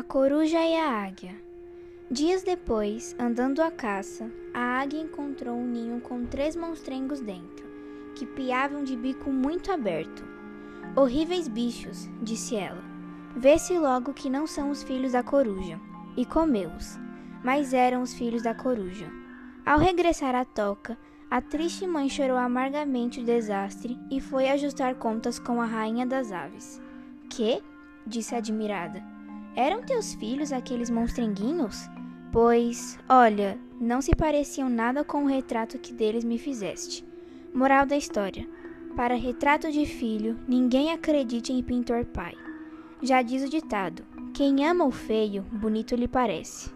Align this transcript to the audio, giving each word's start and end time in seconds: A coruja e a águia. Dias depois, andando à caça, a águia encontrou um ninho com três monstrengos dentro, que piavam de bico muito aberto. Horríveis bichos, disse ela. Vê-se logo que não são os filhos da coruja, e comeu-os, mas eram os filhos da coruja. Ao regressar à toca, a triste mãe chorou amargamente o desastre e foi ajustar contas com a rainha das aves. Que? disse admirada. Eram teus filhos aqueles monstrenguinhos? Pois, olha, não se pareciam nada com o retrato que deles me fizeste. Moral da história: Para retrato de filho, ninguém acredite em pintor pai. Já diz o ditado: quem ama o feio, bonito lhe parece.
A 0.00 0.02
coruja 0.02 0.64
e 0.64 0.74
a 0.76 1.04
águia. 1.04 1.34
Dias 2.10 2.42
depois, 2.42 3.14
andando 3.18 3.60
à 3.60 3.70
caça, 3.70 4.32
a 4.54 4.80
águia 4.80 4.98
encontrou 4.98 5.54
um 5.54 5.66
ninho 5.66 6.00
com 6.00 6.24
três 6.24 6.56
monstrengos 6.56 7.20
dentro, 7.20 7.68
que 8.14 8.24
piavam 8.24 8.82
de 8.82 8.96
bico 8.96 9.30
muito 9.30 9.70
aberto. 9.70 10.24
Horríveis 10.96 11.48
bichos, 11.48 12.08
disse 12.22 12.56
ela. 12.56 12.82
Vê-se 13.36 13.78
logo 13.78 14.14
que 14.14 14.30
não 14.30 14.46
são 14.46 14.70
os 14.70 14.82
filhos 14.82 15.12
da 15.12 15.22
coruja, 15.22 15.78
e 16.16 16.24
comeu-os, 16.24 16.98
mas 17.44 17.74
eram 17.74 18.00
os 18.00 18.14
filhos 18.14 18.42
da 18.42 18.54
coruja. 18.54 19.06
Ao 19.66 19.78
regressar 19.78 20.34
à 20.34 20.46
toca, 20.46 20.96
a 21.30 21.42
triste 21.42 21.86
mãe 21.86 22.08
chorou 22.08 22.38
amargamente 22.38 23.20
o 23.20 23.24
desastre 23.24 23.98
e 24.10 24.18
foi 24.18 24.48
ajustar 24.48 24.94
contas 24.94 25.38
com 25.38 25.60
a 25.60 25.66
rainha 25.66 26.06
das 26.06 26.32
aves. 26.32 26.80
Que? 27.28 27.62
disse 28.06 28.34
admirada. 28.34 29.19
Eram 29.56 29.82
teus 29.82 30.14
filhos 30.14 30.52
aqueles 30.52 30.90
monstrenguinhos? 30.90 31.88
Pois, 32.32 32.98
olha, 33.08 33.58
não 33.80 34.00
se 34.00 34.14
pareciam 34.14 34.68
nada 34.68 35.02
com 35.04 35.24
o 35.24 35.26
retrato 35.26 35.78
que 35.78 35.92
deles 35.92 36.24
me 36.24 36.38
fizeste. 36.38 37.04
Moral 37.52 37.84
da 37.84 37.96
história: 37.96 38.48
Para 38.94 39.14
retrato 39.14 39.70
de 39.72 39.84
filho, 39.84 40.38
ninguém 40.46 40.92
acredite 40.92 41.52
em 41.52 41.62
pintor 41.62 42.04
pai. 42.04 42.34
Já 43.02 43.22
diz 43.22 43.42
o 43.42 43.48
ditado: 43.48 44.04
quem 44.32 44.64
ama 44.64 44.84
o 44.84 44.90
feio, 44.90 45.42
bonito 45.42 45.96
lhe 45.96 46.06
parece. 46.06 46.70